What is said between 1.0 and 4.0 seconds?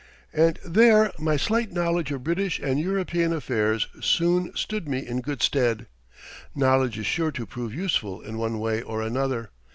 my slight knowledge of British and European affairs